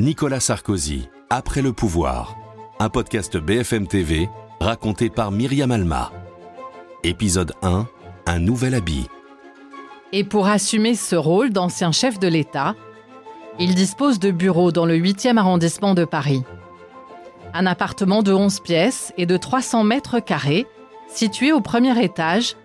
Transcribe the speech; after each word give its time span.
Nicolas 0.00 0.40
Sarkozy, 0.40 1.10
Après 1.28 1.60
le 1.60 1.74
pouvoir, 1.74 2.34
un 2.78 2.88
podcast 2.88 3.36
BFM 3.36 3.86
TV 3.86 4.30
raconté 4.58 5.10
par 5.10 5.30
Myriam 5.30 5.70
Alma. 5.70 6.10
Épisode 7.04 7.52
1, 7.60 7.86
Un 8.24 8.38
nouvel 8.38 8.72
habit. 8.72 9.08
Et 10.12 10.24
pour 10.24 10.46
assumer 10.46 10.94
ce 10.94 11.16
rôle 11.16 11.50
d'ancien 11.50 11.92
chef 11.92 12.18
de 12.18 12.28
l'État, 12.28 12.76
il 13.58 13.74
dispose 13.74 14.18
de 14.18 14.30
bureaux 14.30 14.72
dans 14.72 14.86
le 14.86 14.96
8e 14.96 15.36
arrondissement 15.36 15.92
de 15.92 16.06
Paris. 16.06 16.44
Un 17.52 17.66
appartement 17.66 18.22
de 18.22 18.32
11 18.32 18.60
pièces 18.60 19.12
et 19.18 19.26
de 19.26 19.36
300 19.36 19.84
mètres 19.84 20.18
carrés, 20.18 20.66
situé 21.08 21.52
au 21.52 21.60
premier 21.60 22.02
étage, 22.02 22.56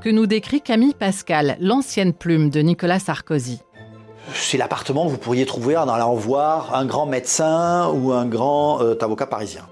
que 0.00 0.10
nous 0.10 0.26
décrit 0.26 0.60
Camille 0.60 0.94
Pascal, 0.98 1.56
l'ancienne 1.60 2.12
plume 2.12 2.50
de 2.50 2.58
Nicolas 2.58 2.98
Sarkozy. 2.98 3.60
C'est 4.32 4.58
l'appartement 4.58 5.06
que 5.06 5.10
vous 5.10 5.18
pourriez 5.18 5.46
trouver 5.46 5.76
en 5.76 5.88
allant 5.88 6.14
voir 6.14 6.74
un 6.74 6.86
grand 6.86 7.06
médecin 7.06 7.90
ou 7.90 8.12
un 8.12 8.26
grand 8.26 8.80
euh, 8.82 8.96
avocat 9.00 9.26
parisien. 9.26 9.62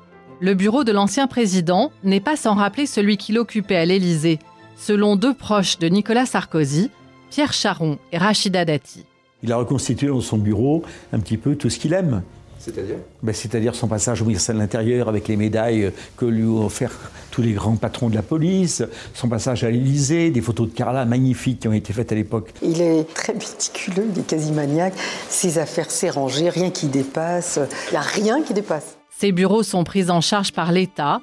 Le 0.41 0.55
bureau 0.55 0.85
de 0.85 0.93
l'ancien 0.93 1.27
président 1.27 1.93
n'est 2.03 2.21
pas 2.21 2.37
sans 2.37 2.55
rappeler 2.55 2.87
celui 2.87 3.17
qu'il 3.17 3.39
occupait 3.39 3.77
à 3.77 3.85
l'Élysée, 3.85 4.39
selon 4.77 5.17
deux 5.17 5.35
proches 5.35 5.79
de 5.79 5.89
Nicolas 5.89 6.27
Sarkozy, 6.27 6.91
Pierre 7.31 7.53
Charon 7.53 7.99
et 8.13 8.19
Rachida 8.19 8.65
Dati. 8.65 9.07
Il 9.43 9.53
a 9.53 9.57
reconstitué 9.57 10.09
dans 10.09 10.21
son 10.21 10.39
bureau 10.39 10.83
un 11.13 11.19
petit 11.19 11.37
peu 11.37 11.57
tout 11.57 11.71
ce 11.71 11.79
qu'il 11.79 11.93
aime. 11.93 12.23
C'est-à-dire 12.65 12.97
Ben, 13.23 13.35
C'est-à-dire 13.35 13.75
son 13.75 13.89
passage 13.89 14.23
au 14.23 14.25
ministère 14.25 14.55
de 14.55 14.61
l'Intérieur 14.61 15.09
avec 15.09 15.27
les 15.27 15.37
médailles 15.37 15.93
que 16.17 16.25
lui 16.25 16.45
ont 16.45 16.65
offert 16.65 16.93
tous 17.33 17.43
les 17.43 17.53
grands 17.53 17.75
patrons 17.75 18.09
de 18.09 18.15
la 18.15 18.23
police, 18.23 18.85
son 19.15 19.29
passage 19.29 19.65
à 19.65 19.71
l'Élysée, 19.71 20.31
des 20.31 20.41
photos 20.41 20.69
de 20.69 20.75
Carla 20.75 21.05
magnifiques 21.05 21.61
qui 21.61 21.69
ont 21.69 21.73
été 21.73 21.93
faites 21.93 22.13
à 22.13 22.15
l'époque. 22.15 22.53
Il 22.63 22.81
est 22.81 23.13
très 23.15 23.33
méticuleux, 23.33 24.07
il 24.15 24.21
est 24.21 24.27
quasi 24.27 24.53
maniaque. 24.53 24.95
Ses 25.29 25.59
affaires, 25.59 25.91
c'est 25.91 26.11
rangé, 26.11 26.51
rien 26.51 26.71
qui 26.71 26.87
dépasse. 26.87 27.59
Il 27.89 27.93
n'y 27.93 27.97
a 27.97 28.03
rien 28.03 28.43
qui 28.43 28.55
dépasse. 28.55 28.97
Ses 29.11 29.33
bureaux 29.33 29.65
sont 29.65 29.83
pris 29.83 30.09
en 30.11 30.21
charge 30.21 30.53
par 30.53 30.71
l'État. 30.71 31.21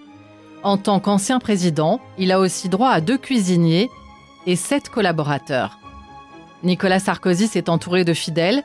En 0.63 0.77
tant 0.77 0.99
qu'ancien 0.99 1.39
président, 1.39 2.01
il 2.17 2.33
a 2.33 2.39
aussi 2.39 2.67
droit 2.67 2.89
à 2.89 2.99
deux 2.99 3.17
cuisiniers 3.17 3.89
et 4.45 4.57
sept 4.57 4.89
collaborateurs. 4.89 5.79
Nicolas 6.63 6.99
Sarkozy 6.99 7.47
s'est 7.47 7.69
entouré 7.69 8.03
de 8.03 8.13
fidèles. 8.13 8.63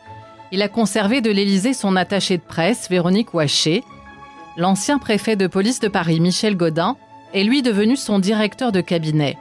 Il 0.55 0.63
a 0.63 0.69
conservé 0.69 1.21
de 1.21 1.33
l'Élysée 1.33 1.75
son 1.75 1.97
attaché 1.97 2.37
de 2.37 2.43
presse, 2.45 2.89
Véronique 2.89 3.35
Ouaché. 3.35 3.83
L'ancien 4.57 4.99
préfet 4.99 5.35
de 5.35 5.49
police 5.49 5.81
de 5.81 5.89
Paris, 5.89 6.21
Michel 6.21 6.57
Godin, 6.57 6.97
est 7.33 7.43
lui 7.43 7.61
devenu 7.61 7.97
son 7.97 8.21
directeur 8.21 8.71
de 8.71 8.81
cabinet. 8.81 9.37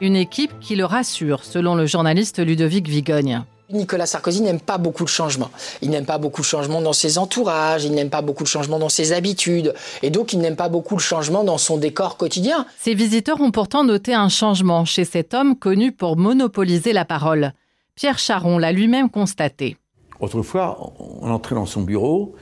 Une 0.00 0.16
équipe 0.16 0.58
qui 0.58 0.76
le 0.76 0.86
rassure, 0.86 1.44
selon 1.44 1.74
le 1.74 1.84
journaliste 1.84 2.38
Ludovic 2.38 2.88
Vigogne. 2.88 3.42
Nicolas 3.68 4.06
Sarkozy 4.06 4.40
n'aime 4.40 4.60
pas 4.60 4.78
beaucoup 4.78 5.04
de 5.04 5.10
changements. 5.10 5.50
Il 5.82 5.90
n'aime 5.90 6.06
pas 6.06 6.16
beaucoup 6.16 6.40
de 6.40 6.46
changements 6.46 6.80
dans 6.80 6.94
ses 6.94 7.18
entourages, 7.18 7.84
il 7.84 7.92
n'aime 7.92 8.08
pas 8.08 8.22
beaucoup 8.22 8.44
de 8.44 8.48
changements 8.48 8.78
dans 8.78 8.88
ses 8.88 9.12
habitudes, 9.12 9.74
et 10.02 10.08
donc 10.08 10.32
il 10.32 10.38
n'aime 10.38 10.56
pas 10.56 10.70
beaucoup 10.70 10.94
de 10.94 11.00
changements 11.00 11.44
dans 11.44 11.58
son 11.58 11.76
décor 11.76 12.16
quotidien. 12.16 12.64
Ses 12.78 12.94
visiteurs 12.94 13.42
ont 13.42 13.50
pourtant 13.50 13.84
noté 13.84 14.14
un 14.14 14.30
changement 14.30 14.86
chez 14.86 15.04
cet 15.04 15.34
homme 15.34 15.54
connu 15.54 15.92
pour 15.92 16.16
monopoliser 16.16 16.94
la 16.94 17.04
parole. 17.04 17.52
Pierre 17.94 18.18
Charon 18.18 18.56
l'a 18.56 18.72
lui-même 18.72 19.10
constaté. 19.10 19.76
Autrefois, 20.20 20.92
on 21.22 21.30
entrait 21.30 21.54
dans 21.54 21.66
son 21.66 21.82
bureau, 21.82 22.34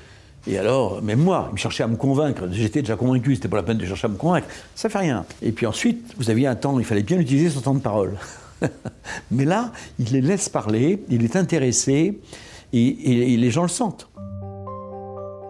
et 0.46 0.58
alors, 0.58 1.02
même 1.02 1.20
moi, 1.20 1.46
il 1.50 1.52
me 1.52 1.58
cherchait 1.58 1.82
à 1.82 1.86
me 1.88 1.96
convaincre. 1.96 2.44
J'étais 2.50 2.80
déjà 2.80 2.96
convaincu, 2.96 3.34
c'était 3.34 3.48
pas 3.48 3.56
la 3.58 3.62
peine 3.62 3.78
de 3.78 3.84
chercher 3.86 4.06
à 4.06 4.08
me 4.08 4.16
convaincre. 4.16 4.46
Ça 4.74 4.88
fait 4.88 4.98
rien. 4.98 5.24
Et 5.42 5.52
puis 5.52 5.66
ensuite, 5.66 6.14
vous 6.16 6.30
aviez 6.30 6.46
un 6.46 6.54
temps, 6.56 6.78
il 6.78 6.84
fallait 6.84 7.02
bien 7.02 7.18
utiliser 7.18 7.50
son 7.50 7.60
temps 7.60 7.74
de 7.74 7.80
parole. 7.80 8.16
Mais 9.30 9.44
là, 9.44 9.70
il 9.98 10.10
les 10.12 10.20
laisse 10.20 10.48
parler, 10.48 11.02
il 11.08 11.24
est 11.24 11.36
intéressé, 11.36 12.18
et, 12.72 12.78
et- 12.86 13.32
et 13.34 13.36
les 13.36 13.50
gens 13.50 13.62
le 13.62 13.68
sentent. 13.68 14.08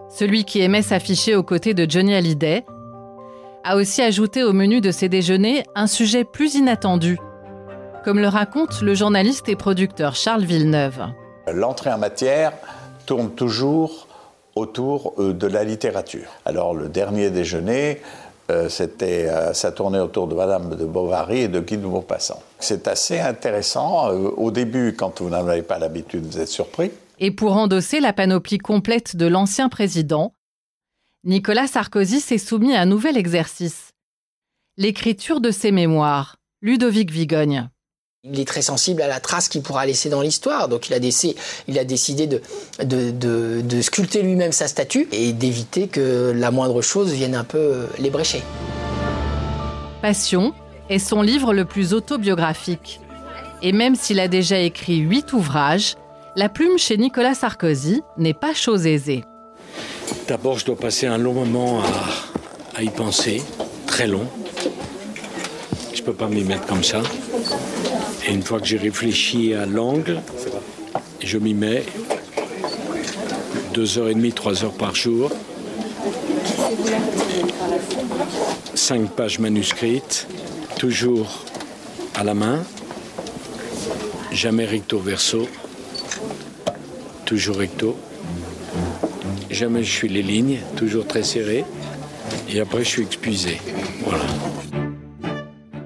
Celui 0.09 0.43
qui 0.43 0.59
aimait 0.61 0.81
s'afficher 0.81 1.35
aux 1.35 1.43
côtés 1.43 1.73
de 1.73 1.89
Johnny 1.89 2.13
Hallyday 2.13 2.65
a 3.63 3.75
aussi 3.75 4.01
ajouté 4.01 4.43
au 4.43 4.53
menu 4.53 4.81
de 4.81 4.91
ses 4.91 5.07
déjeuners 5.09 5.63
un 5.75 5.87
sujet 5.87 6.23
plus 6.23 6.55
inattendu, 6.55 7.17
comme 8.03 8.19
le 8.19 8.27
raconte 8.27 8.81
le 8.81 8.95
journaliste 8.95 9.49
et 9.49 9.55
producteur 9.55 10.15
Charles 10.15 10.45
Villeneuve. 10.45 11.05
L'entrée 11.53 11.91
en 11.91 11.97
matière 11.97 12.53
tourne 13.05 13.31
toujours 13.31 14.07
autour 14.55 15.13
euh, 15.17 15.33
de 15.33 15.47
la 15.47 15.63
littérature. 15.63 16.27
Alors 16.45 16.73
le 16.73 16.89
dernier 16.89 17.29
déjeuner, 17.29 18.01
euh, 18.49 18.69
euh, 19.01 19.53
ça 19.53 19.71
tournait 19.71 19.99
autour 19.99 20.27
de 20.27 20.35
Madame 20.35 20.75
de 20.75 20.85
Bovary 20.85 21.41
et 21.41 21.47
de 21.47 21.59
Guy 21.59 21.77
de 21.77 21.85
Maupassant. 21.85 22.41
C'est 22.59 22.87
assez 22.87 23.19
intéressant. 23.19 24.09
Au 24.09 24.51
début, 24.51 24.95
quand 24.95 25.21
vous 25.21 25.29
n'en 25.29 25.47
avez 25.47 25.61
pas 25.61 25.79
l'habitude, 25.79 26.25
vous 26.25 26.39
êtes 26.39 26.49
surpris. 26.49 26.91
Et 27.19 27.31
pour 27.31 27.53
endosser 27.53 27.99
la 27.99 28.13
panoplie 28.13 28.57
complète 28.57 29.15
de 29.15 29.27
l'ancien 29.27 29.69
président, 29.69 30.33
Nicolas 31.23 31.67
Sarkozy 31.67 32.21
s'est 32.21 32.37
soumis 32.37 32.75
à 32.75 32.81
un 32.81 32.85
nouvel 32.85 33.17
exercice. 33.17 33.91
L'écriture 34.77 35.41
de 35.41 35.51
ses 35.51 35.71
mémoires. 35.71 36.37
Ludovic 36.61 37.11
Vigogne. 37.11 37.69
Il 38.25 38.37
est 38.37 38.45
très 38.45 38.61
sensible 38.61 39.01
à 39.01 39.07
la 39.07 39.21
trace 39.21 39.47
qu'il 39.47 39.61
pourra 39.61 39.85
laisser 39.85 40.09
dans 40.09 40.21
l'histoire, 40.21 40.67
donc 40.67 40.89
il 40.89 40.93
a, 40.93 40.99
décidé, 40.99 41.37
il 41.69 41.79
a 41.79 41.85
décidé 41.85 42.27
de, 42.27 42.41
de, 42.83 43.11
de- 43.11 43.61
de 43.61 43.81
sculpter 43.81 44.23
lui-même 44.23 44.51
sa 44.51 44.67
statue 44.67 45.07
et 45.13 45.31
d'éviter 45.31 45.87
que 45.87 46.33
la 46.35 46.51
moindre 46.51 46.81
chose 46.81 47.13
vienne 47.13 47.33
un 47.33 47.45
peu 47.45 47.87
l'ébrécher. 47.97 48.43
Passion 50.01 50.53
est 50.89 50.99
son 50.99 51.21
livre 51.21 51.53
le 51.53 51.63
plus 51.63 51.93
autobiographique. 51.93 52.99
Et 53.61 53.71
même 53.71 53.95
s'il 53.95 54.19
a 54.19 54.27
déjà 54.27 54.59
écrit 54.59 54.97
huit 54.97 55.31
ouvrages, 55.31 55.95
la 56.35 56.49
plume 56.49 56.77
chez 56.77 56.97
Nicolas 56.97 57.35
Sarkozy 57.35 58.01
n'est 58.17 58.33
pas 58.33 58.53
chose 58.53 58.85
aisée. 58.85 59.23
D'abord, 60.27 60.59
je 60.59 60.65
dois 60.65 60.75
passer 60.75 61.07
un 61.07 61.17
long 61.17 61.33
moment 61.33 61.79
à, 61.83 62.79
à 62.79 62.83
y 62.83 62.89
penser, 62.89 63.41
très 63.87 64.07
long. 64.07 64.27
Je 65.93 66.01
peux 66.03 66.13
pas 66.13 66.27
m'y 66.27 66.43
mettre 66.43 66.65
comme 66.65 66.83
ça. 66.83 67.01
Une 68.29 68.43
fois 68.43 68.59
que 68.59 68.67
j'ai 68.67 68.77
réfléchi 68.77 69.53
à 69.53 69.65
l'angle, 69.65 70.21
je 71.19 71.37
m'y 71.37 71.53
mets 71.53 71.83
deux 73.73 73.97
heures 73.97 74.09
et 74.09 74.13
demie, 74.13 74.31
trois 74.31 74.63
heures 74.63 74.73
par 74.73 74.93
jour. 74.95 75.31
Cinq 78.75 79.09
pages 79.11 79.39
manuscrites, 79.39 80.27
toujours 80.77 81.43
à 82.15 82.23
la 82.23 82.33
main, 82.35 82.63
jamais 84.31 84.65
recto 84.65 84.99
verso, 84.99 85.47
toujours 87.25 87.57
recto. 87.57 87.97
Jamais 89.49 89.83
je 89.83 89.91
suis 89.91 90.09
les 90.09 90.21
lignes, 90.21 90.59
toujours 90.75 91.07
très 91.07 91.23
serrées. 91.23 91.65
Et 92.51 92.59
après, 92.59 92.83
je 92.83 92.89
suis 92.89 93.03
épuisé. 93.03 93.59
Voilà. 94.05 94.23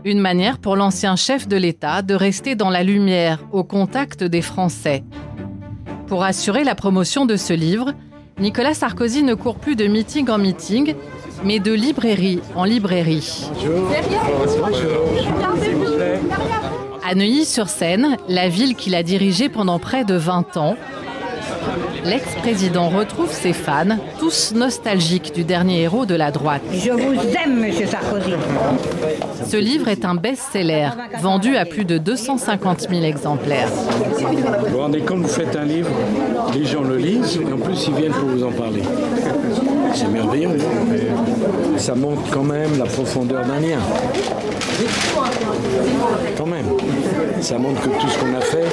Une 0.06 0.19
manière 0.19 0.58
pour 0.58 0.75
l'ancien 0.75 1.16
chef 1.16 1.47
de 1.47 1.56
l'État 1.56 2.02
de 2.02 2.14
rester 2.14 2.56
dans 2.56 2.69
la 2.69 2.84
lumière, 2.84 3.40
au 3.53 3.64
contact 3.64 4.22
des 4.22 4.41
Français. 4.41 5.02
Pour 6.08 6.25
assurer 6.25 6.66
la 6.66 6.75
promotion 6.75 7.25
de 7.25 7.38
ce 7.38 7.53
livre, 7.53 7.94
Nicolas 8.38 8.74
Sarkozy 8.74 9.24
ne 9.24 9.34
court 9.34 9.56
plus 9.56 9.78
de 9.78 9.86
meeting 9.88 10.30
en 10.30 10.40
meeting, 10.40 10.96
mais 11.46 11.59
de 11.59 11.72
librairie 11.72 12.41
en 12.53 12.66
librairie. 12.66 13.50
À 17.08 17.16
Neuilly-sur-Seine, 17.16 18.18
la 18.28 18.50
ville 18.50 18.75
qu'il 18.75 18.96
a 18.96 19.03
dirigée 19.03 19.47
pendant 19.47 19.80
près 19.80 20.03
de 20.03 20.16
20 20.16 20.58
ans, 20.58 20.75
l'ex-président 22.06 22.90
retrouve 22.90 23.31
ses 23.31 23.53
fans, 23.53 23.97
tous 24.19 24.53
nostalgiques 24.56 25.34
du 25.34 25.44
dernier 25.44 25.81
héros 25.84 26.06
de 26.06 26.16
la 26.16 26.31
droite. 26.31 26.62
Je 26.72 26.91
vous 26.91 27.14
aime, 27.44 27.59
Monsieur 27.66 27.88
Sarkozy. 27.88 28.31
Ce 29.47 29.58
livre 29.58 29.88
est 29.88 30.06
un 30.06 30.16
best-seller, 30.16 30.90
vendu 31.22 31.56
à 31.58 31.66
plus 31.66 31.86
de 31.86 31.97
250 31.97 32.88
000 32.90 33.03
exemplaires. 33.03 33.69
Vous 33.69 34.69
vous 34.72 34.78
rendez 34.80 35.02
compte, 35.02 35.19
vous 35.22 35.28
faites 35.28 35.56
un 35.56 35.66
livre, 35.66 35.90
les 36.53 36.66
gens 36.66 36.81
le 36.84 36.97
lisent, 36.97 37.40
et 37.41 37.53
en 37.53 37.58
plus, 37.58 37.88
ils 37.88 37.94
viennent 37.96 38.12
pour 38.14 38.30
vous 38.30 38.44
en 38.44 38.52
parler. 38.52 38.84
C'est 39.94 40.08
merveilleux. 40.09 40.50
hein. 40.50 41.78
Ça 41.78 41.96
montre 41.96 42.22
quand 42.32 42.44
même 42.44 42.78
la 42.79 42.85
profondeur 42.85 43.46
d'un 43.46 43.59
lien. 43.59 43.79
Quand 46.38 46.46
même. 46.47 46.66
Ça 47.41 47.58
montre 47.58 47.82
que 47.82 47.90
tout 47.90 48.08
ce 48.09 48.17
qu'on 48.17 48.34
a 48.35 48.41
fait, 48.41 48.66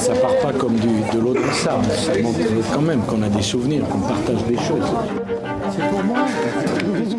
ça 0.00 0.14
part 0.14 0.36
pas 0.42 0.52
comme 0.52 0.74
du, 0.76 0.88
de 1.12 1.18
l'eau 1.18 1.34
dans 1.34 1.52
ça. 1.52 1.78
Ça 1.94 2.12
montre 2.22 2.38
quand 2.72 2.80
même 2.80 3.02
qu'on 3.02 3.22
a 3.22 3.28
des 3.28 3.42
souvenirs, 3.42 3.84
qu'on 3.88 4.00
partage 4.00 4.42
des 4.48 4.56
choses. 4.56 4.86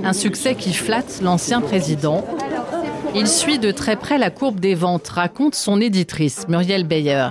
Un 0.04 0.14
succès 0.14 0.56
qui 0.56 0.74
flatte 0.74 1.20
l'ancien 1.22 1.62
président. 1.62 2.24
Il 3.14 3.28
suit 3.28 3.60
de 3.60 3.72
très 3.72 3.96
près 3.98 4.18
la 4.18 4.30
courbe 4.32 4.60
des 4.60 4.74
ventes, 4.74 5.08
raconte 5.10 5.54
son 5.56 5.80
éditrice, 5.82 6.48
Muriel 6.48 6.86
Beyer. 6.88 7.28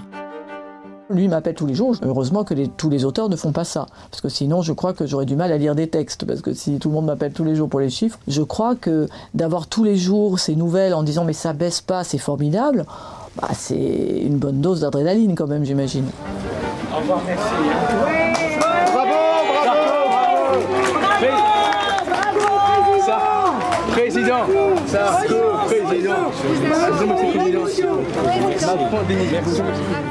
Lui 1.09 1.27
m'appelle 1.27 1.55
tous 1.57 1.67
les 1.67 1.75
jours. 1.75 1.97
Heureusement 2.05 2.45
que 2.45 2.55
les- 2.55 2.69
tous 2.69 2.89
les 2.89 3.05
auteurs 3.05 3.29
ne 3.29 3.35
font 3.35 3.51
pas 3.51 3.65
ça. 3.65 3.87
Parce 4.13 4.21
que 4.21 4.29
sinon, 4.29 4.63
je 4.63 4.73
crois 4.73 4.93
que 4.93 5.07
j'aurais 5.07 5.25
du 5.27 5.35
mal 5.35 5.51
à 5.51 5.57
lire 5.59 5.75
des 5.75 5.89
textes. 5.89 6.25
Parce 6.25 6.41
que 6.41 6.53
si 6.55 6.79
tout 6.79 6.89
le 6.91 6.95
monde 6.95 7.07
m'appelle 7.07 7.33
tous 7.33 7.43
les 7.43 7.57
jours 7.57 7.69
pour 7.69 7.81
les 7.81 7.91
chiffres, 7.91 8.19
je 8.29 8.43
crois 8.43 8.77
que 8.77 9.09
d'avoir 9.35 9.67
tous 9.67 9.83
les 9.83 9.97
jours 9.97 10.39
ces 10.39 10.55
nouvelles 10.55 10.95
en 10.95 11.03
disant 11.03 11.25
mais 11.25 11.33
ça 11.33 11.53
baisse 11.53 11.81
pas, 11.81 12.05
c'est 12.05 12.19
formidable, 12.19 12.85
bah, 13.37 13.49
c'est 13.55 13.77
une 13.77 14.39
bonne 14.39 14.61
dose 14.61 14.81
d'adrénaline 14.81 15.35
quand 15.35 15.47
même, 15.47 15.65
j'imagine. 15.65 16.07
Au 16.93 16.97
revoir, 16.99 17.21
merci. 17.27 17.45
Bravo, 18.93 19.11
bravo, 19.53 19.55
bravo. 19.63 19.91
bravo 20.05 21.41
président. 23.91 24.47
Ça, 24.87 25.21
président. 25.67 26.15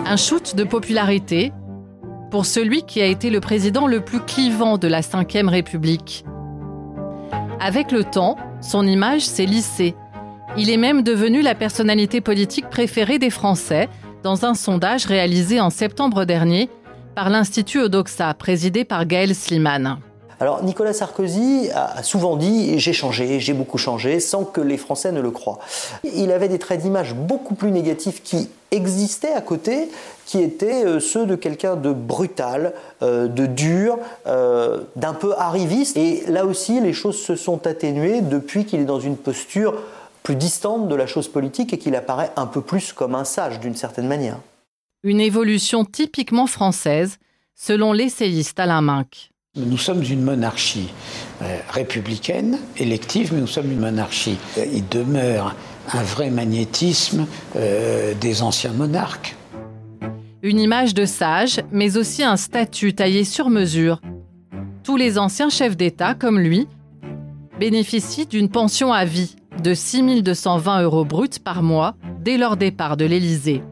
Un 0.06 0.18
shoot 0.18 0.56
de 0.56 0.64
popularité 0.64 1.52
pour 2.32 2.46
celui 2.46 2.84
qui 2.84 3.02
a 3.02 3.06
été 3.06 3.30
le 3.30 3.40
président 3.40 3.88
le 3.88 4.02
plus 4.02 4.20
clivant 4.20 4.78
de 4.78 4.88
la 4.88 5.02
Ve 5.02 5.48
République. 5.48 6.24
Avec 7.60 7.92
le 7.92 8.04
temps, 8.04 8.38
son 8.62 8.86
image 8.88 9.26
s'est 9.26 9.46
lissée 9.46 9.96
il 10.62 10.70
est 10.70 10.76
même 10.76 11.04
devenu 11.04 11.42
la 11.42 11.56
personnalité 11.56 12.20
politique 12.20 12.70
préférée 12.70 13.18
des 13.18 13.30
Français 13.30 13.88
dans 14.24 14.44
un 14.44 14.54
sondage 14.54 15.06
réalisé 15.06 15.62
en 15.62 15.70
septembre 15.70 16.26
dernier 16.26 16.70
par 17.16 17.30
l'Institut 17.30 17.80
Odoxa, 17.80 18.34
présidé 18.34 18.84
par 18.84 19.06
Gaël 19.06 19.34
Sliman. 19.34 20.00
Alors 20.42 20.62
Nicolas 20.62 20.92
Sarkozy 20.92 21.70
a 21.74 22.04
souvent 22.04 22.36
dit 22.36 22.78
j'ai 22.78 22.92
changé, 22.92 23.40
j'ai 23.40 23.54
beaucoup 23.54 23.78
changé, 23.78 24.20
sans 24.20 24.44
que 24.44 24.60
les 24.60 24.76
Français 24.76 25.14
ne 25.14 25.22
le 25.22 25.32
croient. 25.32 25.60
Il 26.04 26.30
avait 26.30 26.50
des 26.50 26.60
traits 26.60 26.82
d'image 26.82 27.14
beaucoup 27.14 27.56
plus 27.56 27.72
négatifs 27.72 28.22
qui 28.22 28.50
existaient 28.72 29.34
à 29.34 29.42
côté, 29.42 29.90
qui 30.26 30.42
étaient 30.42 30.86
euh, 30.86 31.00
ceux 31.00 31.26
de 31.26 31.36
quelqu'un 31.36 31.76
de 31.76 31.92
brutal, 31.92 32.74
euh, 33.02 33.28
de 33.28 33.46
dur, 33.46 33.98
euh, 34.28 34.82
d'un 34.98 35.14
peu 35.14 35.34
arriviste. 35.38 35.96
Et 35.96 36.24
là 36.28 36.46
aussi, 36.46 36.82
les 36.82 36.94
choses 36.94 37.18
se 37.18 37.36
sont 37.36 37.66
atténuées 37.66 38.22
depuis 38.22 38.66
qu'il 38.66 38.82
est 38.82 38.86
dans 38.86 39.00
une 39.00 39.18
posture 39.18 39.76
plus 40.30 40.36
distante 40.36 40.88
de 40.88 40.94
la 40.94 41.08
chose 41.08 41.28
politique 41.28 41.74
et 41.74 41.80
qu'il 41.80 41.96
apparaît 41.96 42.32
un 42.36 42.46
peu 42.46 42.62
plus 42.62 42.94
comme 42.94 43.16
un 43.16 43.24
sage 43.24 43.60
d'une 43.60 43.74
certaine 43.74 44.08
manière. 44.08 44.38
Une 45.02 45.20
évolution 45.20 45.86
typiquement 45.86 46.46
française, 46.46 47.18
selon 47.56 47.94
l'essayiste 47.94 48.60
Alain 48.60 48.82
Minck. 48.82 49.32
Nous 49.56 49.80
sommes 49.80 50.04
une 50.04 50.22
monarchie 50.22 50.94
euh, 51.42 51.58
républicaine, 51.72 52.60
élective, 52.78 53.34
mais 53.34 53.42
nous 53.42 53.48
sommes 53.48 53.72
une 53.72 53.80
monarchie. 53.80 54.38
Euh, 54.60 54.66
il 54.72 54.88
demeure 54.88 55.56
un 55.94 56.04
vrai 56.04 56.30
magnétisme 56.30 57.26
euh, 57.56 58.14
des 58.22 58.44
anciens 58.44 58.74
monarques. 58.74 59.36
Une 60.44 60.60
image 60.60 60.94
de 60.94 61.06
sage, 61.06 61.60
mais 61.72 61.98
aussi 61.98 62.22
un 62.22 62.38
statut 62.38 62.94
taillé 62.94 63.24
sur 63.24 63.50
mesure. 63.50 64.00
Tous 64.84 64.96
les 64.96 65.18
anciens 65.18 65.50
chefs 65.50 65.76
d'État, 65.76 66.14
comme 66.14 66.38
lui, 66.38 66.68
bénéficient 67.60 68.28
d'une 68.28 68.50
pension 68.50 68.94
à 68.94 69.06
vie 69.06 69.36
de 69.62 69.74
6 69.74 70.24
220 70.24 70.82
euros 70.84 71.06
bruts 71.06 71.40
par 71.44 71.64
mois 71.64 71.96
dès 72.22 72.38
leur 72.38 72.58
départ 72.58 72.98
de 72.98 73.06
l'Élysée. 73.06 73.64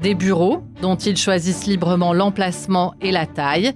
Des 0.00 0.14
bureaux 0.14 0.62
dont 0.80 0.96
ils 0.96 1.16
choisissent 1.16 1.66
librement 1.66 2.12
l'emplacement 2.12 2.94
et 3.00 3.10
la 3.10 3.26
taille, 3.26 3.72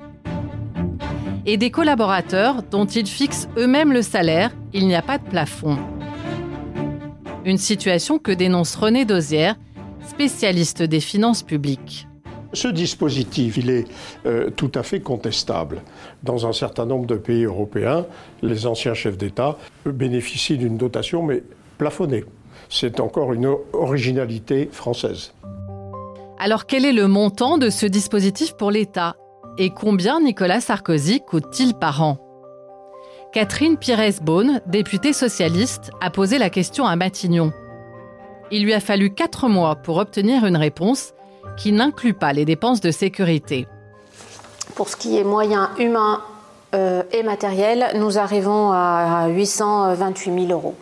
et 1.46 1.56
des 1.56 1.70
collaborateurs 1.70 2.62
dont 2.62 2.86
ils 2.86 3.06
fixent 3.06 3.48
eux-mêmes 3.56 3.92
le 3.92 4.02
salaire, 4.02 4.52
il 4.72 4.86
n'y 4.86 4.94
a 4.94 5.02
pas 5.02 5.18
de 5.18 5.24
plafond. 5.24 5.76
Une 7.44 7.58
situation 7.58 8.18
que 8.18 8.30
dénonce 8.30 8.76
René 8.76 9.04
Dosière, 9.04 9.56
spécialiste 10.06 10.82
des 10.82 11.00
finances 11.00 11.42
publiques. 11.42 12.06
Ce 12.54 12.68
dispositif, 12.68 13.56
il 13.56 13.70
est 13.70 13.86
euh, 14.26 14.50
tout 14.50 14.70
à 14.74 14.82
fait 14.82 15.00
contestable. 15.00 15.82
Dans 16.22 16.46
un 16.46 16.52
certain 16.52 16.84
nombre 16.84 17.06
de 17.06 17.16
pays 17.16 17.44
européens, 17.44 18.06
les 18.42 18.66
anciens 18.66 18.94
chefs 18.94 19.16
d'État 19.16 19.56
bénéficient 19.86 20.58
d'une 20.58 20.76
dotation, 20.76 21.22
mais 21.22 21.42
plafonnée. 21.78 22.24
C'est 22.68 23.00
encore 23.00 23.32
une 23.32 23.54
originalité 23.72 24.68
française. 24.70 25.32
Alors 26.38 26.66
quel 26.66 26.84
est 26.84 26.92
le 26.92 27.08
montant 27.08 27.56
de 27.56 27.70
ce 27.70 27.86
dispositif 27.86 28.54
pour 28.54 28.70
l'État? 28.70 29.16
Et 29.58 29.70
combien 29.70 30.20
Nicolas 30.20 30.60
Sarkozy 30.60 31.20
coûte-t-il 31.26 31.74
par 31.74 32.02
an? 32.02 32.18
Catherine 33.32 33.78
Pires-Beaune, 33.78 34.60
députée 34.66 35.14
socialiste, 35.14 35.90
a 36.02 36.10
posé 36.10 36.36
la 36.38 36.50
question 36.50 36.84
à 36.84 36.96
Matignon. 36.96 37.52
Il 38.50 38.64
lui 38.64 38.74
a 38.74 38.80
fallu 38.80 39.14
quatre 39.14 39.48
mois 39.48 39.76
pour 39.76 39.96
obtenir 39.96 40.44
une 40.44 40.56
réponse 40.56 41.14
qui 41.56 41.72
n'inclut 41.72 42.14
pas 42.14 42.32
les 42.32 42.44
dépenses 42.44 42.80
de 42.80 42.90
sécurité. 42.90 43.66
Pour 44.74 44.88
ce 44.88 44.96
qui 44.96 45.18
est 45.18 45.24
moyen 45.24 45.70
humain 45.78 46.22
euh, 46.74 47.02
et 47.12 47.22
matériel, 47.22 47.92
nous 47.96 48.18
arrivons 48.18 48.72
à 48.72 49.28
828 49.28 50.46
000 50.46 50.52
euros. 50.52 50.74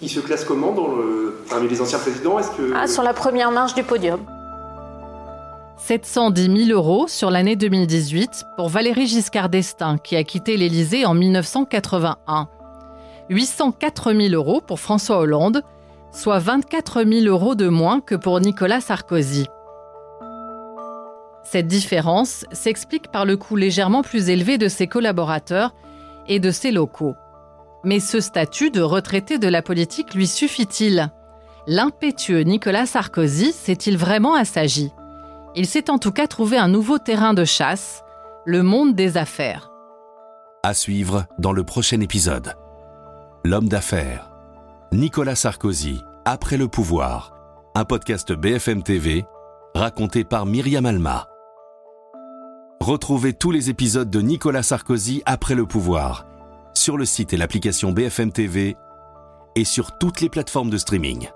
Il 0.00 0.08
se 0.08 0.20
classe 0.20 0.44
comment 0.44 0.72
dans 0.72 0.88
le, 0.88 1.44
parmi 1.48 1.68
les 1.68 1.80
anciens 1.80 1.98
présidents? 1.98 2.38
Est-ce 2.38 2.50
que... 2.50 2.72
Ah, 2.74 2.86
sur 2.86 3.02
la 3.02 3.12
première 3.12 3.50
marche 3.50 3.74
du 3.74 3.84
podium. 3.84 4.20
710 5.76 6.66
000 6.66 6.78
euros 6.78 7.06
sur 7.08 7.30
l'année 7.30 7.56
2018 7.56 8.44
pour 8.56 8.68
Valérie 8.68 9.06
Giscard 9.06 9.48
d'Estaing, 9.48 9.98
qui 9.98 10.16
a 10.16 10.24
quitté 10.24 10.56
l'Élysée 10.56 11.04
en 11.06 11.14
1981. 11.14 12.48
804 13.30 14.12
000 14.12 14.34
euros 14.34 14.60
pour 14.60 14.80
François 14.80 15.18
Hollande, 15.18 15.62
soit 16.12 16.38
24 16.38 17.04
000 17.04 17.26
euros 17.26 17.54
de 17.54 17.68
moins 17.68 18.00
que 18.00 18.14
pour 18.14 18.40
Nicolas 18.40 18.80
Sarkozy. 18.80 19.46
Cette 21.52 21.66
différence 21.66 22.46
s'explique 22.50 23.12
par 23.12 23.26
le 23.26 23.36
coût 23.36 23.56
légèrement 23.56 24.00
plus 24.00 24.30
élevé 24.30 24.56
de 24.56 24.68
ses 24.68 24.86
collaborateurs 24.86 25.74
et 26.26 26.40
de 26.40 26.50
ses 26.50 26.70
locaux. 26.70 27.14
Mais 27.84 28.00
ce 28.00 28.20
statut 28.20 28.70
de 28.70 28.80
retraité 28.80 29.36
de 29.36 29.48
la 29.48 29.60
politique 29.60 30.14
lui 30.14 30.26
suffit-il? 30.26 31.12
L'impétueux 31.66 32.40
Nicolas 32.40 32.86
Sarkozy 32.86 33.52
s'est-il 33.52 33.98
vraiment 33.98 34.34
assagi? 34.34 34.92
Il 35.54 35.66
s'est 35.66 35.90
en 35.90 35.98
tout 35.98 36.10
cas 36.10 36.26
trouvé 36.26 36.56
un 36.56 36.68
nouveau 36.68 36.96
terrain 36.96 37.34
de 37.34 37.44
chasse, 37.44 38.02
le 38.46 38.62
monde 38.62 38.94
des 38.94 39.18
affaires. 39.18 39.70
À 40.62 40.72
suivre 40.72 41.26
dans 41.38 41.52
le 41.52 41.64
prochain 41.64 42.00
épisode. 42.00 42.54
L'homme 43.44 43.68
d'affaires. 43.68 44.30
Nicolas 44.90 45.36
Sarkozy, 45.36 46.00
Après 46.24 46.56
le 46.56 46.68
pouvoir. 46.68 47.34
Un 47.74 47.84
podcast 47.84 48.32
BFM 48.32 48.82
TV, 48.82 49.26
raconté 49.74 50.24
par 50.24 50.46
Myriam 50.46 50.86
Alma. 50.86 51.26
Retrouvez 52.82 53.32
tous 53.32 53.52
les 53.52 53.70
épisodes 53.70 54.10
de 54.10 54.20
Nicolas 54.20 54.64
Sarkozy 54.64 55.22
Après 55.24 55.54
le 55.54 55.66
pouvoir 55.66 56.26
sur 56.74 56.96
le 56.96 57.04
site 57.04 57.32
et 57.32 57.36
l'application 57.36 57.92
BFM 57.92 58.32
TV 58.32 58.76
et 59.54 59.64
sur 59.64 59.96
toutes 59.98 60.20
les 60.20 60.28
plateformes 60.28 60.68
de 60.68 60.78
streaming. 60.78 61.28